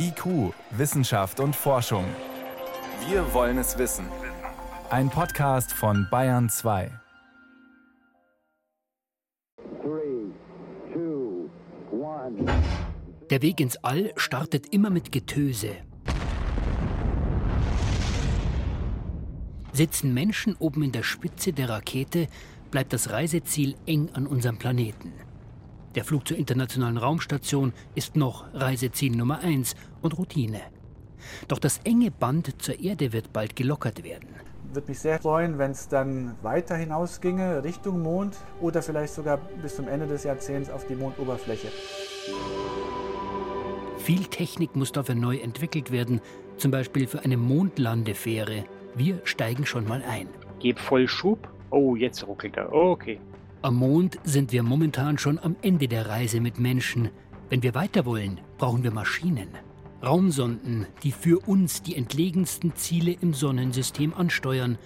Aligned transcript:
IQ, 0.00 0.54
Wissenschaft 0.70 1.40
und 1.40 1.56
Forschung. 1.56 2.04
Wir 3.08 3.34
wollen 3.34 3.58
es 3.58 3.78
wissen. 3.78 4.06
Ein 4.90 5.10
Podcast 5.10 5.72
von 5.72 6.06
Bayern 6.08 6.48
2. 6.48 6.90
Der 13.28 13.42
Weg 13.42 13.60
ins 13.60 13.76
All 13.78 14.12
startet 14.16 14.72
immer 14.72 14.90
mit 14.90 15.10
Getöse. 15.10 15.70
Sitzen 19.72 20.14
Menschen 20.14 20.54
oben 20.60 20.84
in 20.84 20.92
der 20.92 21.02
Spitze 21.02 21.52
der 21.52 21.70
Rakete, 21.70 22.28
bleibt 22.70 22.92
das 22.92 23.10
Reiseziel 23.10 23.74
eng 23.86 24.10
an 24.12 24.28
unserem 24.28 24.58
Planeten. 24.58 25.12
Der 25.98 26.04
Flug 26.04 26.28
zur 26.28 26.36
internationalen 26.36 26.96
Raumstation 26.96 27.72
ist 27.96 28.14
noch 28.14 28.44
Reiseziel 28.54 29.16
Nummer 29.16 29.40
1 29.40 29.74
und 30.00 30.16
Routine. 30.16 30.60
Doch 31.48 31.58
das 31.58 31.80
enge 31.82 32.12
Band 32.12 32.62
zur 32.62 32.78
Erde 32.78 33.12
wird 33.12 33.32
bald 33.32 33.56
gelockert 33.56 34.04
werden. 34.04 34.28
Würde 34.72 34.86
mich 34.86 35.00
sehr 35.00 35.18
freuen, 35.18 35.58
wenn 35.58 35.72
es 35.72 35.88
dann 35.88 36.36
weiter 36.40 36.76
hinausginge, 36.76 37.64
Richtung 37.64 38.00
Mond 38.00 38.36
oder 38.60 38.80
vielleicht 38.80 39.12
sogar 39.12 39.38
bis 39.60 39.74
zum 39.74 39.88
Ende 39.88 40.06
des 40.06 40.22
Jahrzehnts 40.22 40.70
auf 40.70 40.86
die 40.86 40.94
Mondoberfläche. 40.94 41.66
Viel 43.98 44.24
Technik 44.26 44.76
muss 44.76 44.92
dafür 44.92 45.16
neu 45.16 45.38
entwickelt 45.38 45.90
werden, 45.90 46.20
zum 46.58 46.70
Beispiel 46.70 47.08
für 47.08 47.24
eine 47.24 47.36
Mondlandefähre. 47.36 48.66
Wir 48.94 49.20
steigen 49.24 49.66
schon 49.66 49.84
mal 49.88 50.04
ein. 50.08 50.28
Gib 50.60 50.78
voll 50.78 51.08
Schub. 51.08 51.48
Oh, 51.70 51.96
jetzt 51.96 52.24
ruckelt 52.24 52.56
er. 52.56 52.72
Okay. 52.72 53.18
Am 53.60 53.74
Mond 53.74 54.20
sind 54.22 54.52
wir 54.52 54.62
momentan 54.62 55.18
schon 55.18 55.40
am 55.40 55.56
Ende 55.62 55.88
der 55.88 56.06
Reise 56.06 56.40
mit 56.40 56.60
Menschen. 56.60 57.10
Wenn 57.50 57.64
wir 57.64 57.74
weiter 57.74 58.06
wollen, 58.06 58.40
brauchen 58.56 58.84
wir 58.84 58.92
Maschinen. 58.92 59.48
Raumsonden, 60.00 60.86
die 61.02 61.10
für 61.10 61.40
uns 61.44 61.82
die 61.82 61.96
entlegensten 61.96 62.76
Ziele 62.76 63.16
im 63.20 63.34
Sonnensystem 63.34 64.14
ansteuern. 64.14 64.78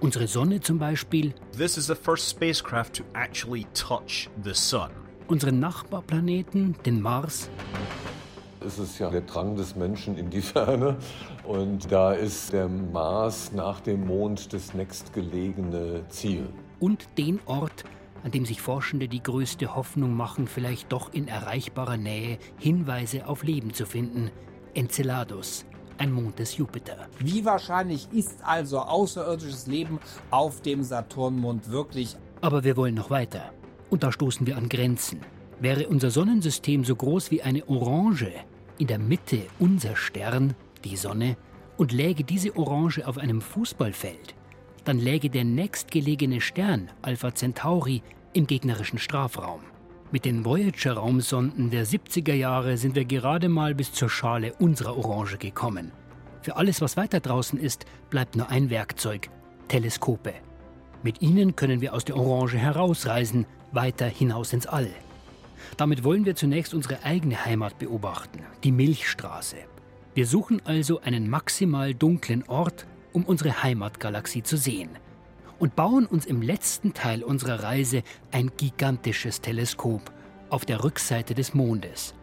Unsere 0.00 0.26
Sonne 0.26 0.60
zum 0.60 0.78
Beispiel. 0.78 1.32
This 1.56 1.78
is 1.78 1.86
the 1.86 1.94
first 1.94 2.28
spacecraft 2.28 2.94
to 2.96 3.04
actually 3.14 3.66
touch 3.72 4.28
the 4.44 4.52
sun. 4.52 4.90
Unseren 5.26 5.58
Nachbarplaneten, 5.58 6.76
den 6.84 7.00
Mars. 7.00 7.48
Es 8.60 8.78
ist 8.78 8.98
ja 8.98 9.08
der 9.08 9.22
Drang 9.22 9.56
des 9.56 9.76
Menschen 9.76 10.18
in 10.18 10.28
die 10.28 10.42
Ferne. 10.42 10.98
Und 11.44 11.90
da 11.90 12.12
ist 12.12 12.52
der 12.52 12.68
Mars 12.68 13.52
nach 13.52 13.80
dem 13.80 14.06
Mond 14.06 14.52
das 14.52 14.74
nächstgelegene 14.74 16.04
Ziel. 16.10 16.50
Und 16.80 17.06
den 17.16 17.40
Ort, 17.46 17.84
an 18.22 18.30
dem 18.30 18.44
sich 18.44 18.60
Forschende 18.60 19.08
die 19.08 19.22
größte 19.22 19.74
Hoffnung 19.74 20.14
machen, 20.14 20.46
vielleicht 20.46 20.92
doch 20.92 21.12
in 21.12 21.28
erreichbarer 21.28 21.96
Nähe 21.96 22.38
Hinweise 22.58 23.26
auf 23.26 23.42
Leben 23.42 23.72
zu 23.72 23.86
finden. 23.86 24.30
Enceladus, 24.74 25.64
ein 25.98 26.12
Mond 26.12 26.38
des 26.38 26.56
Jupiter. 26.56 27.08
Wie 27.18 27.44
wahrscheinlich 27.44 28.08
ist 28.12 28.44
also 28.44 28.80
außerirdisches 28.80 29.66
Leben 29.66 29.98
auf 30.30 30.62
dem 30.62 30.82
Saturnmond 30.82 31.70
wirklich? 31.70 32.16
Aber 32.40 32.64
wir 32.64 32.76
wollen 32.76 32.94
noch 32.94 33.10
weiter. 33.10 33.52
Und 33.90 34.02
da 34.02 34.12
stoßen 34.12 34.46
wir 34.46 34.56
an 34.56 34.68
Grenzen. 34.68 35.20
Wäre 35.60 35.88
unser 35.88 36.10
Sonnensystem 36.10 36.84
so 36.84 36.96
groß 36.96 37.30
wie 37.30 37.42
eine 37.42 37.68
Orange, 37.68 38.32
in 38.78 38.86
der 38.86 38.98
Mitte 38.98 39.42
unser 39.58 39.94
Stern, 39.94 40.54
die 40.84 40.96
Sonne, 40.96 41.36
und 41.76 41.92
läge 41.92 42.24
diese 42.24 42.56
Orange 42.56 43.06
auf 43.06 43.18
einem 43.18 43.40
Fußballfeld, 43.42 44.34
dann 44.84 44.98
läge 44.98 45.30
der 45.30 45.44
nächstgelegene 45.44 46.40
Stern, 46.40 46.90
Alpha 47.02 47.34
Centauri, 47.34 48.02
im 48.32 48.46
gegnerischen 48.46 48.98
Strafraum. 48.98 49.60
Mit 50.12 50.24
den 50.24 50.44
Voyager-Raumsonden 50.44 51.70
der 51.70 51.86
70er 51.86 52.34
Jahre 52.34 52.76
sind 52.76 52.96
wir 52.96 53.04
gerade 53.04 53.48
mal 53.48 53.74
bis 53.74 53.92
zur 53.92 54.10
Schale 54.10 54.54
unserer 54.58 54.96
Orange 54.96 55.38
gekommen. 55.38 55.92
Für 56.42 56.56
alles, 56.56 56.80
was 56.80 56.96
weiter 56.96 57.20
draußen 57.20 57.58
ist, 57.58 57.84
bleibt 58.08 58.34
nur 58.34 58.48
ein 58.48 58.70
Werkzeug: 58.70 59.30
Teleskope. 59.68 60.34
Mit 61.02 61.22
ihnen 61.22 61.54
können 61.54 61.80
wir 61.80 61.94
aus 61.94 62.04
der 62.04 62.16
Orange 62.16 62.58
herausreisen, 62.58 63.46
weiter 63.72 64.06
hinaus 64.06 64.52
ins 64.52 64.66
All. 64.66 64.90
Damit 65.76 66.02
wollen 66.02 66.24
wir 66.24 66.34
zunächst 66.34 66.74
unsere 66.74 67.04
eigene 67.04 67.44
Heimat 67.44 67.78
beobachten, 67.78 68.40
die 68.64 68.72
Milchstraße. 68.72 69.56
Wir 70.14 70.26
suchen 70.26 70.60
also 70.64 71.00
einen 71.00 71.30
maximal 71.30 71.94
dunklen 71.94 72.42
Ort, 72.48 72.86
um 73.12 73.24
unsere 73.24 73.62
Heimatgalaxie 73.62 74.42
zu 74.42 74.56
sehen. 74.56 74.90
Und 75.58 75.76
bauen 75.76 76.06
uns 76.06 76.26
im 76.26 76.40
letzten 76.40 76.94
Teil 76.94 77.22
unserer 77.22 77.62
Reise 77.62 78.02
ein 78.32 78.50
gigantisches 78.56 79.40
Teleskop 79.40 80.10
auf 80.48 80.64
der 80.64 80.82
Rückseite 80.82 81.34
des 81.34 81.54
Mondes. 81.54 82.14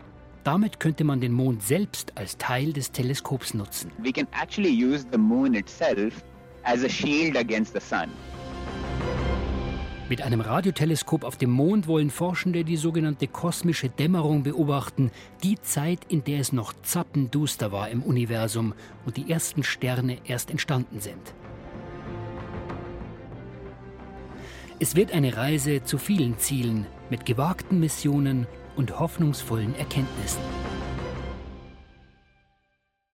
Damit 0.44 0.80
könnte 0.80 1.03
man 1.03 1.20
den 1.20 1.34
Mond 1.34 1.62
selbst 1.62 2.18
als 2.18 2.38
Teil 2.38 2.74
des 2.74 2.92
Teleskops 2.92 3.53
nutzen. 3.53 3.92
We 4.00 4.12
can 4.12 4.28
actually 4.31 4.72
use 4.72 5.06
the 5.12 5.18
moon 5.18 5.53
itself 5.56 6.24
as 6.64 6.84
a 6.84 6.90
shield 6.90 7.38
against 7.38 7.74
the 7.74 7.81
sun. 7.81 8.09
Mit 10.09 10.22
einem 10.22 10.40
Radioteleskop 10.40 11.25
auf 11.25 11.35
dem 11.35 11.50
Mond 11.50 11.88
wollen 11.88 12.09
Forschende 12.09 12.63
die 12.63 12.78
sogenannte 12.78 13.28
kosmische 13.28 13.90
Dämmerung 13.90 14.44
beobachten, 14.44 15.12
die 15.44 15.59
Zeit, 15.62 16.00
in 16.07 16.23
der 16.23 16.40
es 16.40 16.53
noch 16.53 16.73
zappenduster 16.81 17.73
war 17.73 17.90
im 17.90 18.01
Universum 18.03 18.73
und 19.06 19.17
die 19.17 19.29
ersten 19.29 19.63
Sterne 19.63 20.19
erst 20.23 20.50
entstanden 20.50 21.01
sind. 21.01 21.34
Es 24.79 24.96
wird 24.96 25.12
eine 25.12 25.35
Reise 25.35 25.84
zu 25.84 25.97
vielen 25.97 26.38
Zielen 26.38 26.85
mit 27.09 27.25
gewagten 27.25 27.81
Missionen 27.81 28.47
und 28.78 29.00
hoffnungsvollen 29.00 29.75
Erkenntnissen. 29.75 30.41